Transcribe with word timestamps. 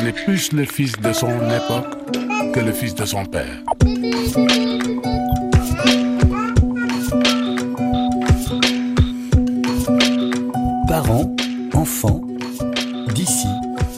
On 0.00 0.06
est 0.06 0.12
plus 0.12 0.52
le 0.52 0.64
fils 0.64 0.92
de 0.92 1.12
son 1.12 1.26
époque 1.50 2.52
que 2.54 2.60
le 2.60 2.70
fils 2.70 2.94
de 2.94 3.04
son 3.04 3.24
père. 3.24 3.64
Parents, 10.86 11.34
enfants, 11.74 12.20
d'ici 13.12 13.48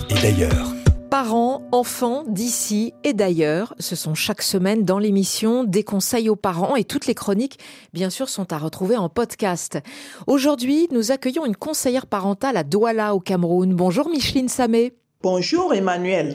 et 0.09 0.15
d'ailleurs. 0.23 0.73
Parents, 1.11 1.69
enfants, 1.71 2.25
d'ici 2.27 2.95
et 3.05 3.12
d'ailleurs, 3.12 3.75
ce 3.79 3.95
sont 3.95 4.14
chaque 4.14 4.41
semaine 4.41 4.87
dans 4.87 4.98
l'émission 4.98 5.64
des 5.64 5.85
conseils 5.85 6.30
aux 6.30 6.37
parents 6.37 6.77
et 6.77 6.85
toutes 6.85 7.09
les 7.09 7.14
chroniques, 7.14 7.59
bien 7.93 8.09
sûr, 8.09 8.30
sont 8.30 8.55
à 8.55 8.59
retrouver 8.59 8.96
en 8.96 9.11
podcast. 9.11 9.79
Aujourd'hui, 10.27 10.89
nous 10.93 11.12
accueillons 11.12 11.45
une 11.45 11.57
conseillère 11.57 12.07
parentale 12.07 12.57
à 12.57 12.64
Douala 12.64 13.14
au 13.14 13.21
Cameroun. 13.21 13.75
Bonjour 13.75 14.09
Micheline 14.09 14.48
Samé. 14.48 14.95
Bonjour 15.23 15.75
Emmanuel. 15.75 16.34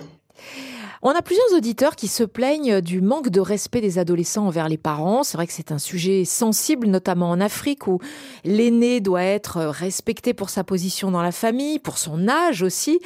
On 1.01 1.09
a 1.09 1.23
plusieurs 1.23 1.53
auditeurs 1.55 1.95
qui 1.95 2.07
se 2.07 2.23
plaignent 2.23 2.81
du 2.81 3.01
manque 3.01 3.29
de 3.29 3.41
respect 3.41 3.81
des 3.81 3.97
adolescents 3.97 4.45
envers 4.45 4.69
les 4.69 4.77
parents. 4.77 5.23
C'est 5.23 5.37
vrai 5.37 5.47
que 5.47 5.53
c'est 5.53 5.71
un 5.71 5.79
sujet 5.79 6.23
sensible, 6.23 6.85
notamment 6.85 7.31
en 7.31 7.41
Afrique, 7.41 7.87
où 7.87 7.97
l'aîné 8.43 8.99
doit 8.99 9.23
être 9.23 9.59
respecté 9.63 10.35
pour 10.35 10.51
sa 10.51 10.63
position 10.63 11.09
dans 11.09 11.23
la 11.23 11.31
famille, 11.31 11.79
pour 11.79 11.97
son 11.97 12.27
âge 12.27 12.61
aussi. 12.61 12.99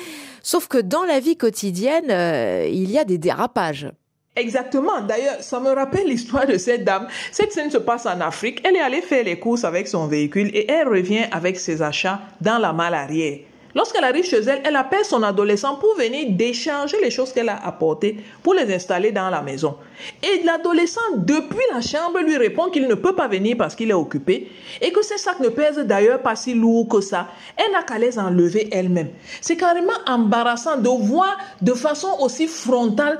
Sauf 0.43 0.67
que 0.67 0.79
dans 0.79 1.03
la 1.03 1.21
vie 1.21 1.37
quotidienne, 1.37 2.11
euh, 2.11 2.67
il 2.70 2.91
y 2.91 2.98
a 2.98 3.05
des 3.05 3.17
dérapages. 3.17 3.89
Exactement. 4.35 4.99
D'ailleurs, 4.99 5.41
ça 5.41 5.61
me 5.61 5.70
rappelle 5.70 6.07
l'histoire 6.07 6.45
de 6.45 6.57
cette 6.57 6.84
dame. 6.84 7.07
Cette 7.31 7.53
scène 7.53 7.71
se 7.71 7.77
passe 7.77 8.05
en 8.05 8.20
Afrique. 8.20 8.61
Elle 8.65 8.75
est 8.75 8.81
allée 8.81 9.01
faire 9.01 9.23
les 9.23 9.39
courses 9.39 9.63
avec 9.63 9.87
son 9.87 10.07
véhicule 10.07 10.49
et 10.53 10.70
elle 10.70 10.89
revient 10.89 11.27
avec 11.31 11.57
ses 11.57 11.81
achats 11.81 12.20
dans 12.41 12.57
la 12.57 12.73
malle 12.73 12.95
arrière. 12.95 13.39
Lorsqu'elle 13.75 14.03
arrive 14.03 14.25
chez 14.25 14.39
elle, 14.39 14.61
elle 14.63 14.75
appelle 14.75 15.05
son 15.05 15.21
adolescent 15.21 15.75
pour 15.75 15.95
venir 15.95 16.25
décharger 16.29 16.97
les 17.01 17.11
choses 17.11 17.31
qu'elle 17.31 17.49
a 17.49 17.65
apportées 17.65 18.17
pour 18.41 18.55
les 18.55 18.73
installer 18.73 19.11
dans 19.11 19.29
la 19.29 19.41
maison. 19.41 19.76
Et 20.23 20.43
l'adolescent, 20.43 21.01
depuis 21.17 21.63
la 21.71 21.81
chambre, 21.81 22.20
lui 22.20 22.37
répond 22.37 22.70
qu'il 22.70 22.87
ne 22.87 22.95
peut 22.95 23.15
pas 23.15 23.27
venir 23.27 23.55
parce 23.57 23.76
qu'il 23.76 23.91
est 23.91 23.93
occupé 23.93 24.51
et 24.81 24.91
que 24.91 25.03
ses 25.03 25.17
sacs 25.17 25.39
ne 25.39 25.49
pèsent 25.49 25.79
d'ailleurs 25.79 26.21
pas 26.21 26.35
si 26.35 26.55
lourd 26.55 26.87
que 26.87 27.01
ça. 27.01 27.27
Elle 27.55 27.71
n'a 27.71 27.84
qu'à 27.84 27.99
les 27.99 28.17
enlever 28.17 28.70
elle-même. 28.71 29.09
C'est 29.39 29.57
carrément 29.57 29.93
embarrassant 30.07 30.77
de 30.77 30.89
voir 30.89 31.37
de 31.61 31.73
façon 31.73 32.09
aussi 32.21 32.48
frontale 32.48 33.20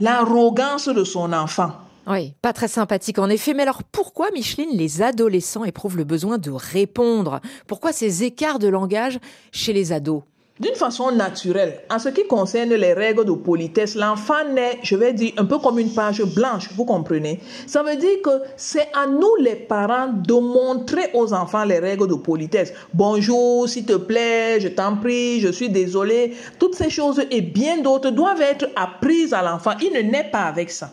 l'arrogance 0.00 0.88
de 0.88 1.04
son 1.04 1.32
enfant. 1.34 1.72
Oui, 2.06 2.34
pas 2.42 2.52
très 2.52 2.68
sympathique 2.68 3.18
en 3.18 3.28
effet. 3.28 3.54
Mais 3.54 3.62
alors 3.62 3.82
pourquoi, 3.84 4.30
Micheline, 4.32 4.70
les 4.72 5.02
adolescents 5.02 5.64
éprouvent 5.64 5.96
le 5.96 6.04
besoin 6.04 6.38
de 6.38 6.50
répondre? 6.50 7.40
Pourquoi 7.66 7.92
ces 7.92 8.24
écarts 8.24 8.58
de 8.58 8.68
langage 8.68 9.18
chez 9.52 9.72
les 9.72 9.92
ados? 9.92 10.22
D'une 10.58 10.74
façon 10.74 11.10
naturelle, 11.10 11.80
en 11.88 11.98
ce 11.98 12.10
qui 12.10 12.26
concerne 12.26 12.74
les 12.74 12.92
règles 12.92 13.24
de 13.24 13.32
politesse, 13.32 13.94
l'enfant 13.94 14.46
naît, 14.52 14.78
je 14.82 14.94
vais 14.94 15.14
dire, 15.14 15.32
un 15.38 15.46
peu 15.46 15.58
comme 15.58 15.78
une 15.78 15.94
page 15.94 16.22
blanche, 16.22 16.68
vous 16.74 16.84
comprenez? 16.84 17.40
Ça 17.66 17.82
veut 17.82 17.96
dire 17.96 18.20
que 18.22 18.42
c'est 18.58 18.88
à 18.92 19.06
nous 19.06 19.36
les 19.40 19.54
parents 19.54 20.08
de 20.12 20.34
montrer 20.34 21.08
aux 21.14 21.32
enfants 21.32 21.64
les 21.64 21.78
règles 21.78 22.08
de 22.08 22.14
politesse. 22.14 22.74
Bonjour, 22.92 23.70
s'il 23.70 23.86
te 23.86 23.96
plaît, 23.96 24.60
je 24.60 24.68
t'en 24.68 24.96
prie, 24.96 25.40
je 25.40 25.48
suis 25.48 25.70
désolé. 25.70 26.34
Toutes 26.58 26.74
ces 26.74 26.90
choses 26.90 27.22
et 27.30 27.40
bien 27.40 27.78
d'autres 27.78 28.10
doivent 28.10 28.42
être 28.42 28.68
apprises 28.76 29.32
à 29.32 29.40
l'enfant. 29.40 29.72
Il 29.80 29.94
ne 29.94 30.10
naît 30.10 30.28
pas 30.30 30.42
avec 30.42 30.70
ça. 30.70 30.90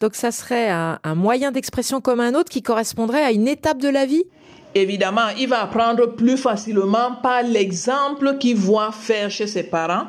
Donc 0.00 0.14
ça 0.14 0.30
serait 0.30 0.70
un, 0.70 0.98
moyen 1.14 1.52
d'expression 1.52 2.00
comme 2.00 2.20
un 2.20 2.34
autre 2.34 2.50
qui 2.50 2.62
correspondrait 2.62 3.22
à 3.22 3.32
une 3.32 3.48
étape 3.48 3.78
de 3.78 3.88
la 3.88 4.06
vie? 4.06 4.24
Évidemment, 4.74 5.28
il 5.38 5.48
va 5.48 5.62
apprendre 5.62 6.06
plus 6.14 6.36
facilement 6.36 7.12
par 7.22 7.42
l'exemple 7.42 8.38
qu'il 8.38 8.56
voit 8.56 8.90
faire 8.90 9.30
chez 9.30 9.46
ses 9.46 9.62
parents 9.62 10.06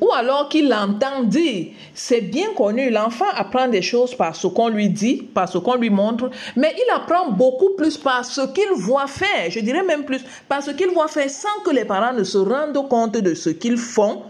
ou 0.00 0.10
alors 0.12 0.48
qu'il 0.48 0.72
entend 0.72 1.24
dire. 1.24 1.68
C'est 1.94 2.20
bien 2.20 2.52
connu, 2.56 2.90
l'enfant 2.90 3.26
apprend 3.34 3.68
des 3.68 3.82
choses 3.82 4.14
par 4.14 4.34
ce 4.36 4.46
qu'on 4.46 4.68
lui 4.68 4.88
dit, 4.88 5.22
par 5.22 5.48
ce 5.48 5.58
qu'on 5.58 5.76
lui 5.76 5.90
montre, 5.90 6.30
mais 6.56 6.74
il 6.76 6.94
apprend 6.94 7.30
beaucoup 7.30 7.70
plus 7.76 7.96
par 7.96 8.24
ce 8.24 8.42
qu'il 8.52 8.70
voit 8.76 9.06
faire, 9.06 9.50
je 9.50 9.60
dirais 9.60 9.82
même 9.82 10.04
plus, 10.04 10.24
par 10.48 10.62
ce 10.62 10.70
qu'il 10.70 10.88
voit 10.88 11.08
faire 11.08 11.30
sans 11.30 11.62
que 11.64 11.70
les 11.70 11.84
parents 11.84 12.12
ne 12.12 12.24
se 12.24 12.38
rendent 12.38 12.88
compte 12.88 13.16
de 13.16 13.34
ce 13.34 13.50
qu'ils 13.50 13.78
font. 13.78 14.22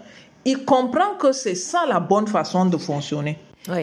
Il 0.44 0.64
comprend 0.64 1.14
que 1.18 1.32
c'est 1.32 1.54
ça 1.54 1.84
la 1.88 2.00
bonne 2.00 2.26
façon 2.26 2.66
de 2.66 2.76
fonctionner. 2.76 3.36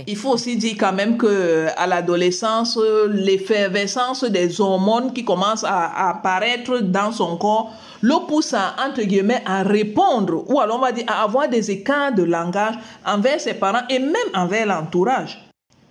Il 0.08 0.16
faut 0.16 0.32
aussi 0.32 0.56
dire 0.56 0.76
quand 0.80 0.94
même 0.94 1.18
que 1.18 1.28
euh, 1.28 1.68
à 1.78 1.88
l'adolescence, 1.88 2.80
l'effervescence 3.10 4.24
des 4.24 4.60
hormones 4.60 5.14
qui 5.14 5.24
commencent 5.24 5.64
à, 5.64 6.10
apparaître 6.10 6.80
dans 6.80 7.12
son 7.12 7.38
corps 7.38 7.72
le 8.02 8.28
pousse 8.28 8.54
à, 8.54 8.76
entre 8.86 9.02
guillemets, 9.02 9.42
à 9.46 9.64
répondre 9.64 10.44
ou 10.48 10.60
alors 10.60 10.78
on 10.78 10.82
va 10.82 10.92
dire 10.92 11.06
à 11.08 11.24
avoir 11.24 11.50
des 11.50 11.72
écarts 11.72 12.14
de 12.14 12.24
langage 12.24 12.76
envers 13.06 13.40
ses 13.40 13.54
parents 13.54 13.86
et 13.90 14.00
même 14.00 14.14
envers 14.34 14.66
l'entourage. 14.66 15.42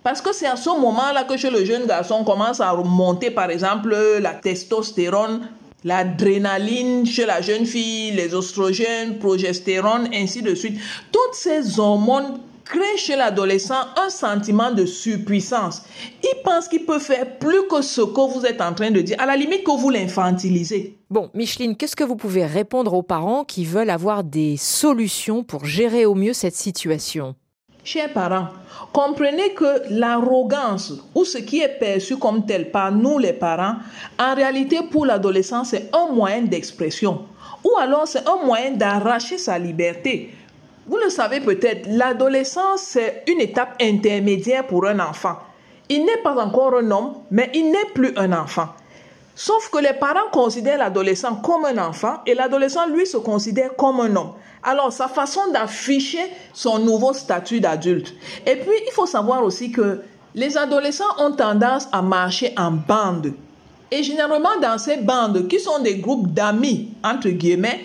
Parce 0.03 0.21
que 0.21 0.33
c'est 0.33 0.45
à 0.45 0.55
ce 0.55 0.69
moment-là 0.69 1.23
que 1.23 1.35
chez 1.35 1.49
le 1.49 1.65
jeune 1.65 1.87
garçon 1.87 2.23
commence 2.23 2.61
à 2.61 2.69
remonter, 2.71 3.31
par 3.31 3.49
exemple, 3.49 3.95
la 4.21 4.35
testostérone, 4.35 5.47
l'adrénaline 5.83 7.07
chez 7.07 7.25
la 7.25 7.41
jeune 7.41 7.65
fille, 7.65 8.11
les 8.11 8.35
oestrogènes, 8.35 9.17
progestérone, 9.17 10.09
ainsi 10.13 10.43
de 10.43 10.53
suite. 10.53 10.79
Toutes 11.11 11.33
ces 11.33 11.79
hormones 11.79 12.39
crée 12.65 12.97
chez 12.97 13.15
l'adolescent 13.15 13.79
un 13.95 14.09
sentiment 14.09 14.71
de 14.71 14.85
surpuissance. 14.85 15.83
Il 16.23 16.41
pense 16.43 16.67
qu'il 16.67 16.85
peut 16.85 16.99
faire 16.99 17.37
plus 17.37 17.67
que 17.69 17.81
ce 17.81 18.01
que 18.01 18.33
vous 18.33 18.45
êtes 18.45 18.59
en 18.59 18.73
train 18.73 18.91
de 18.91 19.01
dire, 19.01 19.15
à 19.19 19.25
la 19.25 19.37
limite 19.37 19.63
que 19.63 19.71
vous 19.71 19.89
l'infantilisez. 19.89 20.97
Bon, 21.09 21.29
Micheline, 21.33 21.77
qu'est-ce 21.77 21.95
que 21.95 22.03
vous 22.03 22.15
pouvez 22.15 22.45
répondre 22.45 22.93
aux 22.93 23.03
parents 23.03 23.43
qui 23.43 23.63
veulent 23.63 23.91
avoir 23.91 24.23
des 24.23 24.57
solutions 24.57 25.43
pour 25.43 25.65
gérer 25.65 26.05
au 26.05 26.15
mieux 26.15 26.33
cette 26.33 26.55
situation? 26.55 27.35
Chers 27.83 28.11
parents, 28.13 28.47
comprenez 28.91 29.53
que 29.53 29.83
l'arrogance 29.91 30.93
ou 31.13 31.23
ce 31.23 31.37
qui 31.37 31.59
est 31.59 31.77
perçu 31.79 32.17
comme 32.17 32.47
tel 32.47 32.71
par 32.71 32.91
nous 32.91 33.19
les 33.19 33.33
parents, 33.33 33.75
en 34.19 34.33
réalité 34.33 34.79
pour 34.89 35.05
l'adolescent, 35.05 35.63
c'est 35.63 35.91
un 35.93 36.11
moyen 36.11 36.41
d'expression. 36.41 37.25
Ou 37.63 37.77
alors 37.77 38.07
c'est 38.07 38.27
un 38.27 38.43
moyen 38.43 38.71
d'arracher 38.71 39.37
sa 39.37 39.59
liberté. 39.59 40.31
Vous 40.87 40.97
le 40.97 41.09
savez 41.09 41.39
peut-être, 41.39 41.87
l'adolescence, 41.87 42.81
c'est 42.81 43.23
une 43.27 43.41
étape 43.41 43.75
intermédiaire 43.81 44.67
pour 44.67 44.85
un 44.85 44.99
enfant. 44.99 45.37
Il 45.89 46.05
n'est 46.05 46.21
pas 46.23 46.35
encore 46.35 46.77
un 46.77 46.91
homme, 46.91 47.15
mais 47.31 47.49
il 47.55 47.71
n'est 47.71 47.91
plus 47.95 48.13
un 48.17 48.31
enfant. 48.33 48.69
Sauf 49.33 49.69
que 49.69 49.79
les 49.79 49.93
parents 49.93 50.29
considèrent 50.31 50.77
l'adolescent 50.77 51.37
comme 51.37 51.65
un 51.65 51.77
enfant 51.79 52.19
et 52.27 52.35
l'adolescent, 52.35 52.87
lui, 52.87 53.07
se 53.07 53.17
considère 53.17 53.75
comme 53.75 53.99
un 53.99 54.15
homme. 54.15 54.33
Alors, 54.63 54.93
sa 54.93 55.07
façon 55.07 55.51
d'afficher 55.51 56.31
son 56.53 56.77
nouveau 56.77 57.13
statut 57.13 57.59
d'adulte. 57.59 58.13
Et 58.45 58.55
puis, 58.55 58.75
il 58.87 58.91
faut 58.93 59.07
savoir 59.07 59.43
aussi 59.43 59.71
que 59.71 60.01
les 60.35 60.55
adolescents 60.55 61.03
ont 61.17 61.31
tendance 61.31 61.87
à 61.91 62.03
marcher 62.03 62.53
en 62.57 62.71
bande. 62.71 63.33
Et 63.89 64.03
généralement, 64.03 64.59
dans 64.61 64.77
ces 64.77 64.97
bandes, 64.97 65.47
qui 65.47 65.59
sont 65.59 65.79
des 65.79 65.95
groupes 65.95 66.31
d'amis, 66.31 66.93
entre 67.03 67.29
guillemets, 67.29 67.81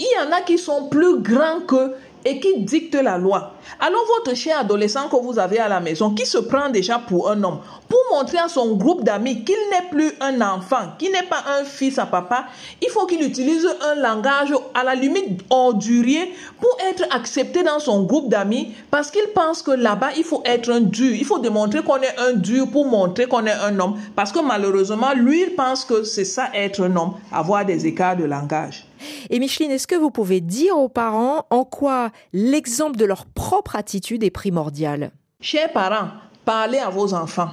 il 0.00 0.06
y 0.06 0.26
en 0.26 0.32
a 0.32 0.40
qui 0.40 0.58
sont 0.58 0.88
plus 0.88 1.18
grands 1.18 1.60
que 1.66 1.94
et 2.24 2.40
qui 2.40 2.60
dicte 2.60 2.94
la 2.94 3.18
loi. 3.18 3.54
Alors 3.80 4.04
votre 4.16 4.36
chien 4.36 4.58
adolescent 4.58 5.08
que 5.08 5.16
vous 5.16 5.38
avez 5.38 5.58
à 5.58 5.68
la 5.68 5.80
maison, 5.80 6.10
qui 6.10 6.26
se 6.26 6.38
prend 6.38 6.68
déjà 6.68 6.98
pour 6.98 7.30
un 7.30 7.42
homme, 7.42 7.58
pour 7.88 8.00
montrer 8.10 8.38
à 8.38 8.48
son 8.48 8.74
groupe 8.74 9.04
d'amis 9.04 9.44
qu'il 9.44 9.56
n'est 9.70 9.88
plus 9.90 10.12
un 10.20 10.40
enfant, 10.40 10.92
qu'il 10.98 11.12
n'est 11.12 11.22
pas 11.22 11.44
un 11.58 11.64
fils 11.64 11.98
à 11.98 12.06
papa, 12.06 12.46
il 12.80 12.88
faut 12.88 13.06
qu'il 13.06 13.22
utilise 13.22 13.66
un 13.82 13.94
langage 13.96 14.52
à 14.74 14.84
la 14.84 14.94
limite 14.94 15.42
ordurier 15.50 16.32
pour 16.60 16.76
être 16.90 17.04
accepté 17.14 17.62
dans 17.62 17.78
son 17.78 18.04
groupe 18.04 18.28
d'amis 18.28 18.72
parce 18.90 19.10
qu'il 19.10 19.28
pense 19.34 19.62
que 19.62 19.70
là-bas, 19.70 20.10
il 20.16 20.24
faut 20.24 20.42
être 20.44 20.70
un 20.70 20.80
dur. 20.80 21.14
Il 21.14 21.24
faut 21.24 21.38
démontrer 21.38 21.82
qu'on 21.82 22.00
est 22.00 22.18
un 22.18 22.34
dur 22.34 22.70
pour 22.70 22.86
montrer 22.86 23.26
qu'on 23.26 23.46
est 23.46 23.52
un 23.52 23.78
homme. 23.78 23.98
Parce 24.14 24.32
que 24.32 24.40
malheureusement, 24.40 25.12
lui, 25.14 25.42
il 25.42 25.54
pense 25.54 25.84
que 25.84 26.04
c'est 26.04 26.24
ça 26.24 26.48
être 26.54 26.82
un 26.82 26.96
homme, 26.96 27.14
avoir 27.32 27.64
des 27.64 27.86
écarts 27.86 28.16
de 28.16 28.24
langage. 28.24 28.86
Et 29.30 29.38
Micheline, 29.38 29.70
est-ce 29.70 29.86
que 29.86 29.94
vous 29.94 30.10
pouvez 30.10 30.40
dire 30.40 30.76
aux 30.78 30.88
parents 30.88 31.46
en 31.50 31.64
quoi 31.64 32.10
l'exemple 32.32 32.96
de 32.96 33.04
leur 33.04 33.26
propre 33.26 33.76
attitude 33.76 34.24
est 34.24 34.30
primordial? 34.30 35.10
Chers 35.40 35.72
parents, 35.72 36.08
parlez 36.44 36.78
à 36.78 36.90
vos 36.90 37.14
enfants. 37.14 37.50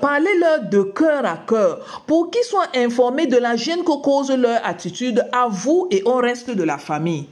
Parlez-leur 0.00 0.68
de 0.68 0.82
cœur 0.82 1.24
à 1.24 1.36
cœur 1.36 2.04
pour 2.06 2.30
qu'ils 2.30 2.44
soient 2.44 2.68
informés 2.76 3.26
de 3.26 3.36
la 3.36 3.56
gêne 3.56 3.82
que 3.82 4.00
cause 4.02 4.30
leur 4.30 4.64
attitude 4.64 5.26
à 5.32 5.48
vous 5.48 5.88
et 5.90 6.02
au 6.04 6.16
reste 6.16 6.50
de 6.50 6.62
la 6.62 6.78
famille. 6.78 7.26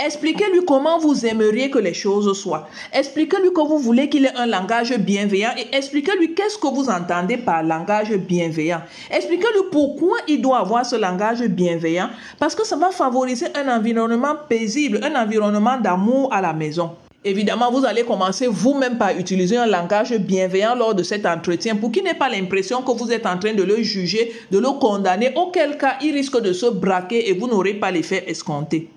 Expliquez-lui 0.00 0.64
comment 0.64 1.00
vous 1.00 1.26
aimeriez 1.26 1.70
que 1.70 1.78
les 1.80 1.92
choses 1.92 2.32
soient. 2.40 2.68
Expliquez-lui 2.92 3.52
que 3.52 3.60
vous 3.60 3.78
voulez 3.78 4.08
qu'il 4.08 4.26
ait 4.26 4.36
un 4.36 4.46
langage 4.46 4.96
bienveillant 4.96 5.50
et 5.58 5.76
expliquez-lui 5.76 6.34
qu'est-ce 6.34 6.56
que 6.56 6.68
vous 6.68 6.88
entendez 6.88 7.36
par 7.36 7.64
langage 7.64 8.12
bienveillant. 8.16 8.80
Expliquez-lui 9.10 9.62
pourquoi 9.72 10.18
il 10.28 10.40
doit 10.40 10.60
avoir 10.60 10.86
ce 10.86 10.94
langage 10.94 11.42
bienveillant 11.42 12.10
parce 12.38 12.54
que 12.54 12.64
ça 12.64 12.76
va 12.76 12.92
favoriser 12.92 13.46
un 13.56 13.76
environnement 13.76 14.36
paisible, 14.48 15.00
un 15.02 15.20
environnement 15.20 15.78
d'amour 15.80 16.32
à 16.32 16.40
la 16.40 16.52
maison. 16.52 16.92
Évidemment, 17.24 17.72
vous 17.72 17.84
allez 17.84 18.04
commencer 18.04 18.46
vous-même 18.46 18.98
par 18.98 19.10
utiliser 19.18 19.56
un 19.56 19.66
langage 19.66 20.16
bienveillant 20.16 20.76
lors 20.76 20.94
de 20.94 21.02
cet 21.02 21.26
entretien 21.26 21.74
pour 21.74 21.90
qu'il 21.90 22.04
n'ait 22.04 22.14
pas 22.14 22.28
l'impression 22.28 22.82
que 22.82 22.92
vous 22.92 23.10
êtes 23.10 23.26
en 23.26 23.36
train 23.36 23.52
de 23.52 23.64
le 23.64 23.82
juger, 23.82 24.32
de 24.52 24.60
le 24.60 24.78
condamner, 24.78 25.32
auquel 25.34 25.76
cas 25.76 25.96
il 26.00 26.12
risque 26.14 26.40
de 26.40 26.52
se 26.52 26.66
braquer 26.66 27.28
et 27.28 27.32
vous 27.32 27.48
n'aurez 27.48 27.74
pas 27.74 27.90
l'effet 27.90 28.22
escompté. 28.28 28.90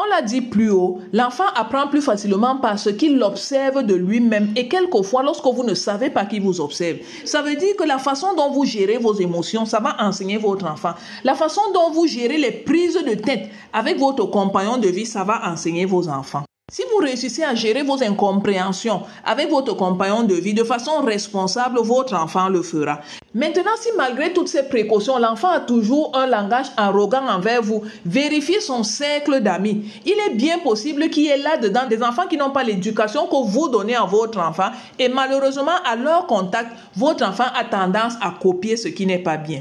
On 0.00 0.04
l'a 0.04 0.22
dit 0.22 0.42
plus 0.42 0.70
haut, 0.70 1.00
l'enfant 1.12 1.48
apprend 1.56 1.88
plus 1.88 2.00
facilement 2.00 2.58
par 2.58 2.78
ce 2.78 2.88
qu'il 2.88 3.20
observe 3.20 3.82
de 3.82 3.96
lui-même 3.96 4.52
et 4.54 4.68
quelquefois 4.68 5.24
lorsque 5.24 5.44
vous 5.44 5.64
ne 5.64 5.74
savez 5.74 6.08
pas 6.08 6.24
qui 6.24 6.38
vous 6.38 6.60
observe. 6.60 6.98
Ça 7.24 7.42
veut 7.42 7.56
dire 7.56 7.74
que 7.76 7.82
la 7.82 7.98
façon 7.98 8.28
dont 8.36 8.52
vous 8.52 8.64
gérez 8.64 8.98
vos 8.98 9.14
émotions, 9.14 9.66
ça 9.66 9.80
va 9.80 9.96
enseigner 9.98 10.36
votre 10.36 10.66
enfant. 10.66 10.92
La 11.24 11.34
façon 11.34 11.62
dont 11.74 11.90
vous 11.90 12.06
gérez 12.06 12.38
les 12.38 12.52
prises 12.52 12.94
de 12.94 13.14
tête 13.14 13.48
avec 13.72 13.98
votre 13.98 14.26
compagnon 14.26 14.78
de 14.78 14.86
vie, 14.86 15.04
ça 15.04 15.24
va 15.24 15.50
enseigner 15.50 15.84
vos 15.84 16.08
enfants. 16.08 16.44
Si 16.70 16.82
vous 16.92 16.98
réussissez 16.98 17.42
à 17.44 17.54
gérer 17.54 17.82
vos 17.82 18.02
incompréhensions 18.02 19.02
avec 19.24 19.48
votre 19.48 19.74
compagnon 19.74 20.22
de 20.22 20.34
vie 20.34 20.52
de 20.52 20.64
façon 20.64 21.00
responsable, 21.00 21.80
votre 21.80 22.14
enfant 22.14 22.50
le 22.50 22.62
fera. 22.62 23.00
Maintenant, 23.34 23.76
si 23.78 23.90
malgré 23.94 24.32
toutes 24.32 24.48
ces 24.48 24.62
précautions, 24.62 25.18
l'enfant 25.18 25.50
a 25.50 25.60
toujours 25.60 26.16
un 26.16 26.26
langage 26.26 26.68
arrogant 26.78 27.26
envers 27.28 27.62
vous, 27.62 27.82
vérifiez 28.06 28.60
son 28.60 28.82
cercle 28.82 29.40
d'amis. 29.40 29.84
Il 30.06 30.14
est 30.26 30.34
bien 30.34 30.58
possible 30.60 31.10
qu'il 31.10 31.24
y 31.24 31.28
ait 31.28 31.36
là-dedans 31.36 31.86
des 31.86 32.02
enfants 32.02 32.26
qui 32.26 32.38
n'ont 32.38 32.52
pas 32.52 32.64
l'éducation 32.64 33.26
que 33.26 33.46
vous 33.46 33.68
donnez 33.68 33.96
à 33.96 34.04
votre 34.04 34.38
enfant 34.38 34.70
et 34.98 35.10
malheureusement, 35.10 35.76
à 35.84 35.94
leur 35.94 36.26
contact, 36.26 36.70
votre 36.96 37.22
enfant 37.22 37.44
a 37.54 37.64
tendance 37.64 38.14
à 38.22 38.34
copier 38.40 38.78
ce 38.78 38.88
qui 38.88 39.04
n'est 39.04 39.22
pas 39.22 39.36
bien. 39.36 39.60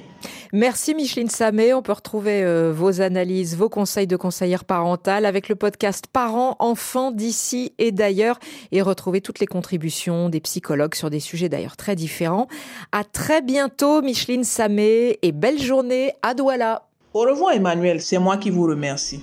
Merci 0.54 0.96
Micheline 0.96 1.30
Samé. 1.30 1.74
On 1.74 1.82
peut 1.82 1.92
retrouver 1.92 2.44
euh, 2.44 2.72
vos 2.74 3.02
analyses, 3.02 3.58
vos 3.58 3.68
conseils 3.68 4.08
de 4.08 4.16
conseillère 4.16 4.64
parentale 4.64 5.26
avec 5.26 5.50
le 5.50 5.56
podcast 5.56 6.06
Parents, 6.12 6.56
enfants 6.60 7.12
d'ici 7.12 7.74
et 7.78 7.92
d'ailleurs 7.92 8.40
et 8.72 8.82
retrouver 8.82 9.20
toutes 9.20 9.40
les 9.40 9.46
contributions 9.46 10.30
des 10.30 10.40
psychologues 10.40 10.96
sur 10.96 11.10
des 11.10 11.20
sujets 11.20 11.50
d'ailleurs 11.50 11.76
très 11.76 11.96
différents. 11.96 12.48
À 12.94 13.04
très 13.04 13.42
bientôt 13.58 14.04
Micheline 14.04 14.44
Samé 14.44 15.18
et 15.24 15.32
belle 15.32 15.60
journée 15.60 16.14
à 16.22 16.36
Douala. 16.36 16.84
Au 17.12 17.22
revoir 17.22 17.54
Emmanuel, 17.54 18.02
c'est 18.02 18.20
moi 18.20 18.38
qui 18.38 18.52
vous 18.52 18.68
remercie. 18.68 19.20